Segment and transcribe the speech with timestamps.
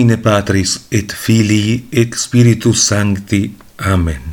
[0.00, 3.54] In nomine Patris et Filii et Spiritus Sancti.
[3.76, 4.32] Amen.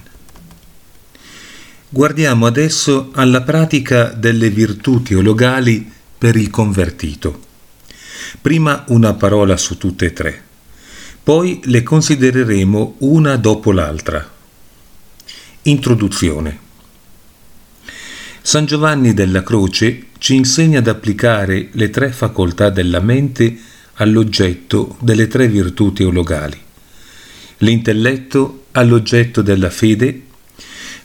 [1.89, 7.41] Guardiamo adesso alla pratica delle virtù teologali per il convertito.
[8.39, 10.41] Prima una parola su tutte e tre,
[11.21, 14.25] poi le considereremo una dopo l'altra.
[15.63, 16.59] Introduzione.
[18.41, 25.27] San Giovanni della Croce ci insegna ad applicare le tre facoltà della mente all'oggetto delle
[25.27, 26.59] tre virtù teologali,
[27.59, 30.21] l'intelletto all'oggetto della fede,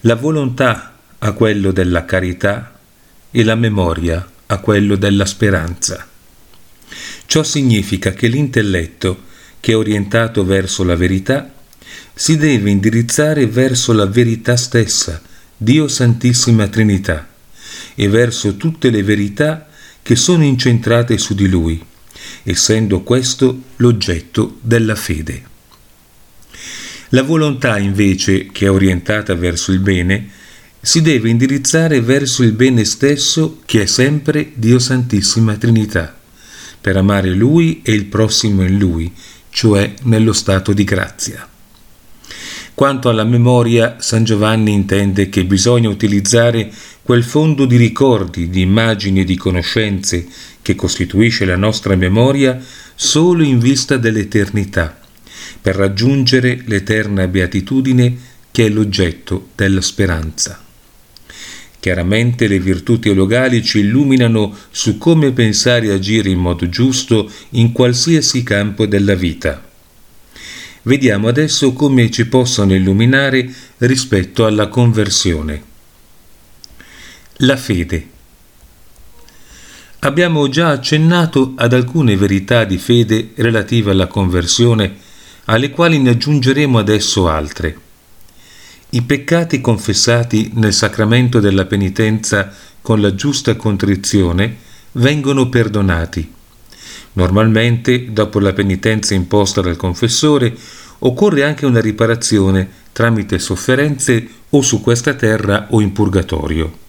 [0.00, 2.78] la volontà a quello della carità
[3.30, 6.06] e la memoria a quello della speranza.
[7.24, 11.50] Ciò significa che l'intelletto, che è orientato verso la verità,
[12.12, 15.22] si deve indirizzare verso la verità stessa,
[15.56, 17.26] Dio Santissima Trinità,
[17.94, 19.68] e verso tutte le verità
[20.02, 21.82] che sono incentrate su di Lui
[22.42, 25.50] essendo questo l'oggetto della fede.
[27.10, 30.30] La volontà invece, che è orientata verso il bene,
[30.80, 36.18] si deve indirizzare verso il bene stesso che è sempre Dio Santissima Trinità,
[36.80, 39.12] per amare Lui e il prossimo in Lui,
[39.50, 41.51] cioè nello stato di grazia.
[42.74, 49.20] Quanto alla memoria, San Giovanni intende che bisogna utilizzare quel fondo di ricordi, di immagini
[49.20, 50.26] e di conoscenze
[50.62, 52.58] che costituisce la nostra memoria
[52.94, 54.98] solo in vista dell'eternità,
[55.60, 58.16] per raggiungere l'eterna beatitudine
[58.50, 60.64] che è l'oggetto della speranza.
[61.78, 67.72] Chiaramente le virtù teologali ci illuminano su come pensare e agire in modo giusto in
[67.72, 69.70] qualsiasi campo della vita.
[70.84, 73.48] Vediamo adesso come ci possono illuminare
[73.78, 75.62] rispetto alla conversione.
[77.36, 78.08] La fede.
[80.00, 84.96] Abbiamo già accennato ad alcune verità di fede relative alla conversione,
[85.44, 87.78] alle quali ne aggiungeremo adesso altre.
[88.90, 94.56] I peccati confessati nel sacramento della penitenza con la giusta contrizione
[94.92, 96.40] vengono perdonati.
[97.14, 100.54] Normalmente, dopo la penitenza imposta dal confessore,
[101.00, 106.80] occorre anche una riparazione tramite sofferenze o su questa terra o in purgatorio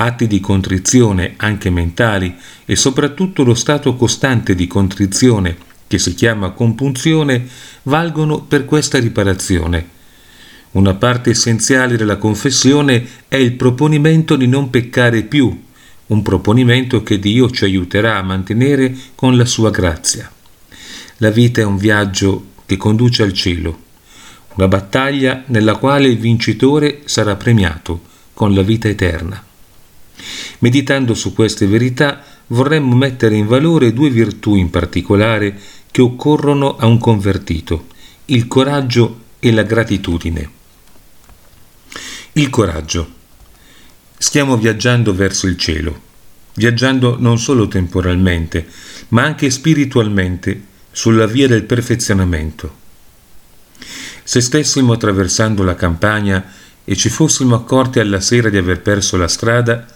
[0.00, 5.56] atti di contrizione anche mentali e soprattutto lo stato costante di contrizione
[5.86, 7.46] che si chiama compunzione
[7.84, 9.96] valgono per questa riparazione.
[10.72, 15.64] Una parte essenziale della confessione è il proponimento di non peccare più,
[16.08, 20.30] un proponimento che Dio ci aiuterà a mantenere con la sua grazia.
[21.18, 23.86] La vita è un viaggio che conduce al cielo,
[24.54, 28.02] una battaglia nella quale il vincitore sarà premiato
[28.34, 29.42] con la vita eterna.
[30.60, 35.58] Meditando su queste verità vorremmo mettere in valore due virtù in particolare
[35.90, 37.86] che occorrono a un convertito,
[38.26, 40.50] il coraggio e la gratitudine.
[42.32, 43.16] Il coraggio.
[44.20, 46.00] Stiamo viaggiando verso il cielo,
[46.54, 48.66] viaggiando non solo temporalmente,
[49.10, 52.76] ma anche spiritualmente sulla via del perfezionamento.
[54.24, 56.52] Se stessimo attraversando la campagna
[56.84, 59.86] e ci fossimo accorti alla sera di aver perso la strada,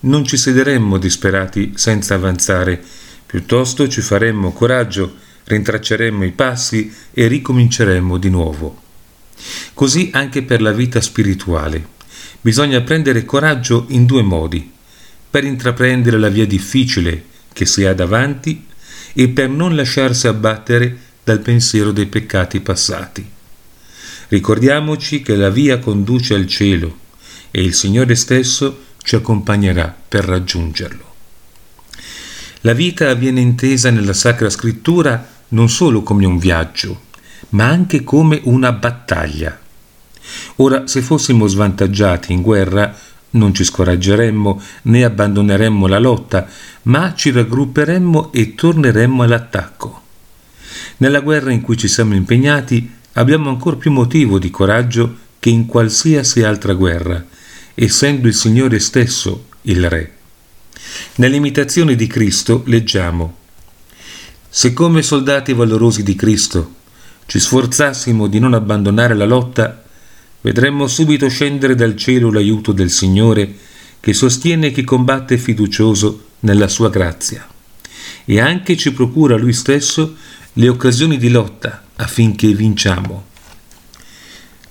[0.00, 2.82] non ci sederemmo disperati senza avanzare,
[3.24, 8.82] piuttosto ci faremmo coraggio, rintracceremmo i passi e ricominceremmo di nuovo.
[9.72, 11.98] Così anche per la vita spirituale.
[12.40, 14.70] Bisogna prendere coraggio in due modi,
[15.30, 18.66] per intraprendere la via difficile che si ha davanti
[19.12, 23.28] e per non lasciarsi abbattere dal pensiero dei peccati passati.
[24.28, 26.98] Ricordiamoci che la via conduce al cielo
[27.50, 31.08] e il Signore stesso ci accompagnerà per raggiungerlo.
[32.62, 37.02] La vita viene intesa nella Sacra Scrittura non solo come un viaggio,
[37.50, 39.58] ma anche come una battaglia.
[40.56, 42.94] Ora, se fossimo svantaggiati in guerra,
[43.30, 46.48] non ci scoraggeremmo né abbandoneremmo la lotta,
[46.82, 50.02] ma ci raggrupperemmo e torneremmo all'attacco.
[50.98, 55.66] Nella guerra in cui ci siamo impegnati abbiamo ancora più motivo di coraggio che in
[55.66, 57.24] qualsiasi altra guerra,
[57.74, 60.12] essendo il Signore stesso il Re.
[61.16, 63.36] Nell'imitazione di Cristo leggiamo
[64.48, 66.74] Se come soldati valorosi di Cristo
[67.26, 69.84] ci sforzassimo di non abbandonare la lotta,
[70.40, 73.54] vedremmo subito scendere dal cielo l'aiuto del Signore
[74.00, 77.46] che sostiene chi combatte fiducioso nella sua grazia
[78.24, 80.16] e anche ci procura Lui stesso
[80.54, 83.26] le occasioni di lotta affinché vinciamo.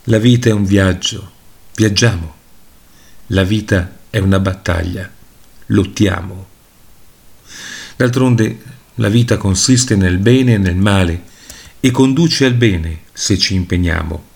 [0.06, 1.32] La vita è un viaggio,
[1.76, 2.36] viaggiamo.
[3.28, 5.10] La vita è una battaglia,
[5.68, 6.48] lottiamo.
[7.96, 8.62] D'altronde
[8.96, 11.24] la vita consiste nel bene e nel male,
[11.80, 14.29] e conduce al bene se ci impegniamo.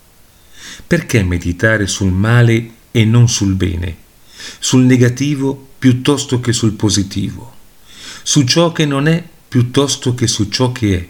[0.87, 3.95] Perché meditare sul male e non sul bene,
[4.59, 7.53] sul negativo piuttosto che sul positivo,
[8.23, 11.07] su ciò che non è piuttosto che su ciò che è?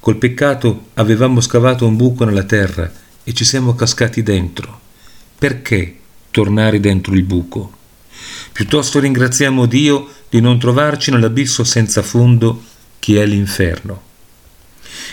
[0.00, 2.90] Col peccato avevamo scavato un buco nella terra
[3.24, 4.80] e ci siamo cascati dentro.
[5.36, 5.98] Perché
[6.30, 7.72] tornare dentro il buco?
[8.52, 12.62] Piuttosto ringraziamo Dio di non trovarci nell'abisso senza fondo
[12.98, 14.02] che è l'inferno.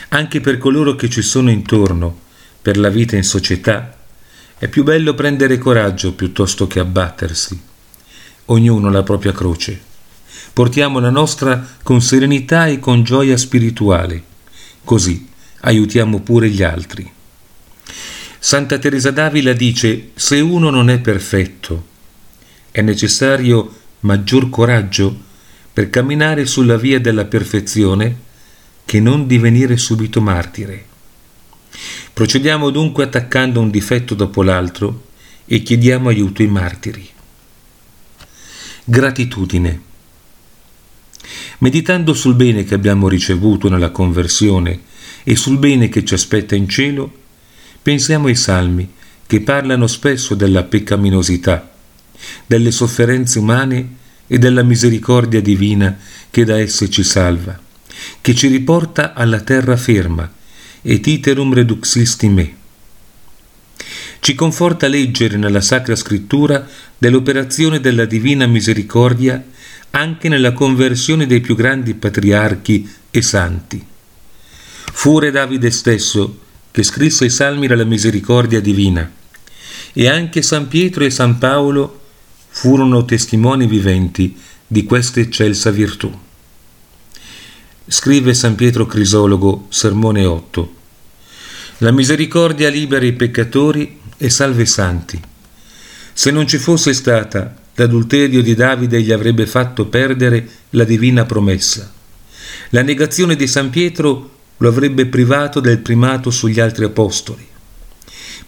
[0.10, 2.20] Anche per coloro che ci sono intorno,
[2.64, 3.98] per la vita in società,
[4.58, 7.60] è più bello prendere coraggio piuttosto che abbattersi.
[8.46, 9.82] Ognuno la propria croce.
[10.54, 14.24] Portiamo la nostra con serenità e con gioia spirituale.
[14.86, 15.28] Così
[15.60, 17.12] aiutiamo pure gli altri.
[18.40, 21.88] Santa Teresa d'Avila dice, se uno non è perfetto,
[22.72, 25.14] è necessario maggior coraggio
[25.74, 28.16] per camminare sulla via della perfezione
[28.86, 30.92] che non divenire subito martire.
[32.14, 35.08] Procediamo dunque attaccando un difetto dopo l'altro
[35.46, 37.10] e chiediamo aiuto ai martiri.
[38.84, 39.82] Gratitudine.
[41.60, 44.82] Meditando sul bene che abbiamo ricevuto nella conversione
[45.24, 47.12] e sul bene che ci aspetta in cielo,
[47.82, 48.92] pensiamo ai salmi
[49.26, 51.72] che parlano spesso della peccaminosità
[52.46, 53.96] delle sofferenze umane
[54.28, 55.98] e della misericordia divina
[56.30, 57.60] che da esse ci salva,
[58.22, 60.32] che ci riporta alla terra ferma,
[60.84, 62.56] et iterum reduxisti me.
[64.20, 66.66] Ci conforta leggere nella Sacra Scrittura
[66.98, 69.44] dell'operazione della divina misericordia
[69.90, 73.86] anche nella conversione dei più grandi patriarchi e santi.
[74.94, 76.40] Fu re Davide stesso
[76.72, 79.12] che scrisse i salmi della misericordia divina,
[79.94, 82.02] e anche San Pietro e San Paolo
[82.50, 86.12] furono testimoni viventi di questa eccelsa virtù.
[87.94, 90.76] Scrive San Pietro Crisologo, Sermone 8.
[91.78, 95.22] La misericordia libera i peccatori e salva i santi.
[96.12, 101.94] Se non ci fosse stata, l'adulterio di Davide gli avrebbe fatto perdere la divina promessa.
[102.70, 107.48] La negazione di San Pietro lo avrebbe privato del primato sugli altri apostoli.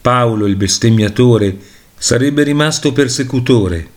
[0.01, 1.56] Paolo, il bestemmiatore,
[1.95, 3.94] sarebbe rimasto persecutore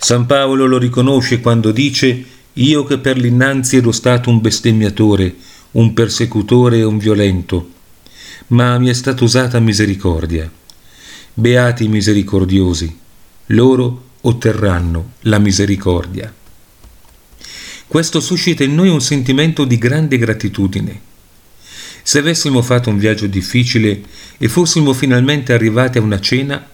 [0.00, 2.24] San Paolo lo riconosce quando dice
[2.58, 5.34] io che per l'innanzi ero stato un bestemmiatore,
[5.72, 7.70] un persecutore e un violento,
[8.48, 10.50] ma mi è stata usata misericordia.
[11.34, 12.98] Beati i misericordiosi,
[13.46, 16.32] loro otterranno la misericordia.
[17.86, 21.00] Questo suscita in noi un sentimento di grande gratitudine.
[22.02, 24.02] Se avessimo fatto un viaggio difficile
[24.36, 26.68] e fossimo finalmente arrivati a una cena,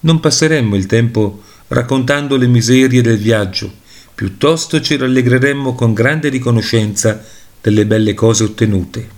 [0.00, 3.72] non passeremmo il tempo raccontando le miserie del viaggio,
[4.20, 7.24] piuttosto ci rallegreremmo con grande riconoscenza
[7.58, 9.08] delle belle cose ottenute.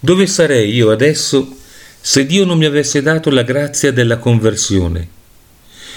[0.00, 1.54] Dove sarei io adesso
[2.00, 5.06] se Dio non mi avesse dato la grazia della conversione?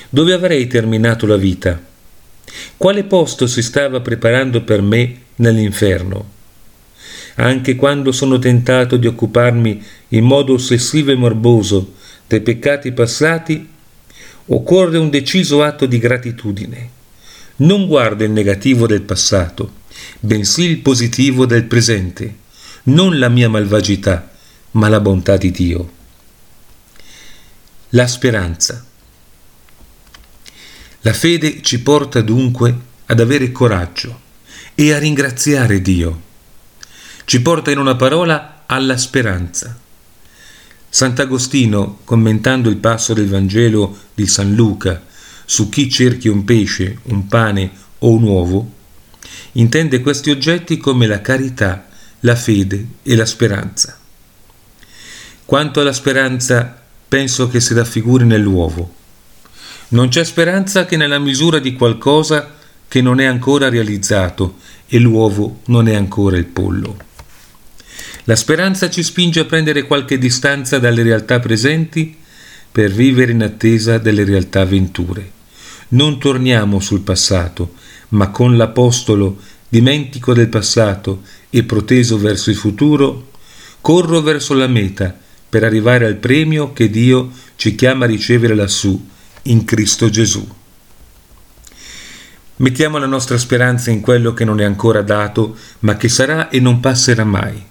[0.10, 1.82] Dove avrei terminato la vita?
[2.76, 6.30] Quale posto si stava preparando per me nell'inferno?
[7.36, 11.94] Anche quando sono tentato di occuparmi in modo ossessivo e morboso
[12.28, 13.66] dei peccati passati,
[14.48, 16.96] occorre un deciso atto di gratitudine.
[17.58, 19.74] Non guarda il negativo del passato,
[20.20, 22.36] bensì il positivo del presente,
[22.84, 24.30] non la mia malvagità,
[24.72, 25.92] ma la bontà di Dio.
[27.90, 28.86] La speranza.
[31.02, 32.76] La fede ci porta dunque
[33.08, 34.20] ad avere coraggio
[34.76, 36.22] e a ringraziare Dio.
[37.26, 39.76] Ci porta in una parola alla speranza.
[40.90, 45.06] Sant'Agostino, commentando il passo del Vangelo di San Luca
[45.50, 48.72] su chi cerchi un pesce, un pane o un uovo,
[49.54, 51.88] intende questi oggetti come la carità,
[52.20, 53.98] la fede e la speranza.
[55.46, 58.94] Quanto alla speranza, penso che si raffiguri nell'uovo.
[59.90, 65.62] Non c'è speranza che nella misura di qualcosa che non è ancora realizzato e l'uovo
[65.68, 66.98] non è ancora il pollo.
[68.26, 72.18] La speranza ci spinge a prendere qualche distanza dalle realtà presenti
[72.70, 75.36] per vivere in attesa delle realtà venture.
[75.90, 77.74] Non torniamo sul passato,
[78.10, 79.38] ma con l'Apostolo,
[79.70, 83.30] dimentico del passato e proteso verso il futuro,
[83.80, 85.18] corro verso la meta
[85.50, 89.02] per arrivare al premio che Dio ci chiama a ricevere lassù,
[89.44, 90.46] in Cristo Gesù.
[92.58, 96.60] Mettiamo la nostra speranza in quello che non è ancora dato, ma che sarà e
[96.60, 97.64] non passerà mai.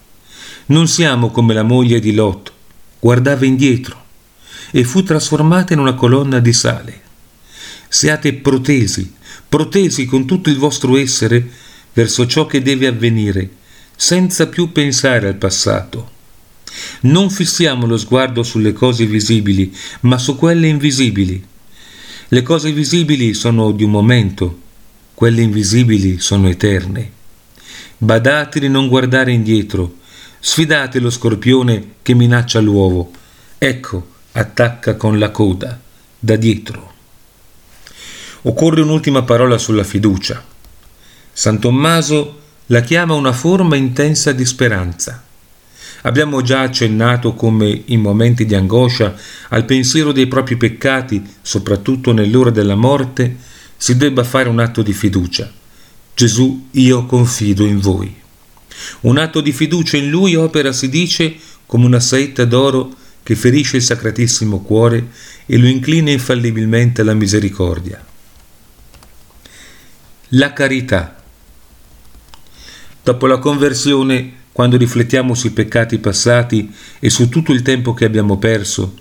[0.66, 2.50] Non siamo come la moglie di Lot,
[2.98, 4.04] guardava indietro
[4.70, 7.00] e fu trasformata in una colonna di sale.
[7.88, 9.12] Siate protesi,
[9.48, 11.48] protesi con tutto il vostro essere
[11.92, 13.48] verso ciò che deve avvenire,
[13.96, 16.10] senza più pensare al passato.
[17.02, 21.42] Non fissiamo lo sguardo sulle cose visibili, ma su quelle invisibili.
[22.28, 24.60] Le cose visibili sono di un momento,
[25.14, 27.12] quelle invisibili sono eterne.
[27.98, 29.96] Badate di non guardare indietro,
[30.40, 33.10] sfidate lo scorpione che minaccia l'uovo.
[33.56, 35.80] Ecco, attacca con la coda,
[36.18, 36.95] da dietro.
[38.48, 40.40] Occorre un'ultima parola sulla fiducia.
[41.32, 45.20] San Tommaso la chiama una forma intensa di speranza.
[46.02, 49.16] Abbiamo già accennato come in momenti di angoscia
[49.48, 53.36] al pensiero dei propri peccati, soprattutto nell'ora della morte,
[53.76, 55.50] si debba fare un atto di fiducia.
[56.14, 58.14] Gesù, io confido in voi.
[59.00, 61.34] Un atto di fiducia in Lui opera, si dice,
[61.66, 65.08] come una saetta d'oro che ferisce il Sacratissimo Cuore
[65.46, 68.14] e lo inclina infallibilmente alla misericordia.
[70.30, 71.22] La carità
[73.00, 78.36] Dopo la conversione, quando riflettiamo sui peccati passati e su tutto il tempo che abbiamo
[78.36, 78.96] perso,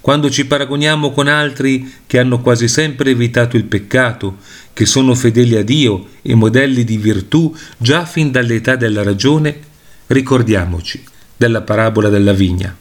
[0.00, 4.36] quando ci paragoniamo con altri che hanno quasi sempre evitato il peccato,
[4.72, 9.58] che sono fedeli a Dio e modelli di virtù già fin dall'età della ragione,
[10.06, 11.02] ricordiamoci
[11.36, 12.76] della parabola della vigna.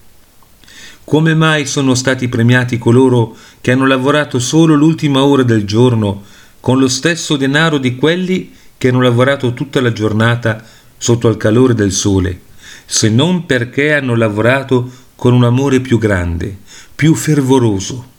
[1.04, 6.80] Come mai sono stati premiati coloro che hanno lavorato solo l'ultima ora del giorno con
[6.80, 10.64] lo stesso denaro di quelli che hanno lavorato tutta la giornata
[10.98, 12.42] sotto al calore del sole,
[12.86, 16.58] se non perché hanno lavorato con un amore più grande,
[16.96, 18.16] più fervoroso.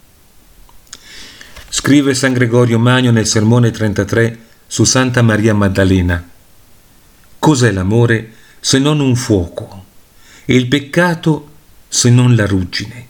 [1.68, 6.28] Scrive San Gregorio Magno nel Sermone 33 su Santa Maria Maddalena.
[7.38, 9.84] Cos'è l'amore se non un fuoco?
[10.44, 11.48] E il peccato
[11.88, 13.06] se non la ruggine?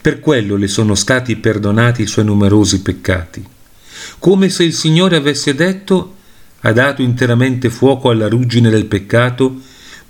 [0.00, 3.46] Per quello le sono stati perdonati i suoi numerosi peccati,
[4.18, 6.16] come se il Signore avesse detto
[6.60, 9.60] ha dato interamente fuoco alla ruggine del peccato,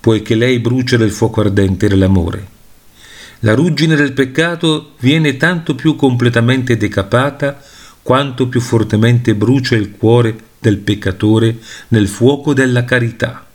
[0.00, 2.46] poiché lei brucia del fuoco ardente dell'amore.
[3.40, 7.61] La ruggine del peccato viene tanto più completamente decapata
[8.02, 11.58] quanto più fortemente brucia il cuore del peccatore
[11.88, 13.46] nel fuoco della carità.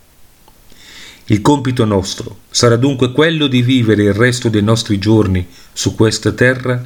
[1.26, 6.32] Il compito nostro sarà dunque quello di vivere il resto dei nostri giorni su questa
[6.32, 6.82] terra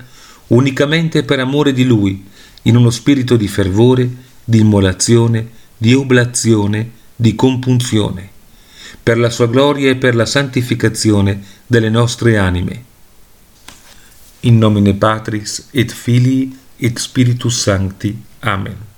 [0.48, 2.25] unicamente per amore di Lui,
[2.63, 4.10] in uno spirito di fervore,
[4.44, 8.30] di immolazione, di oblazione, di compunzione,
[9.01, 12.84] per la sua gloria e per la santificazione delle nostre anime.
[14.41, 18.20] In nomine Patris et Filii et Spiritus Sancti.
[18.39, 18.90] Amen.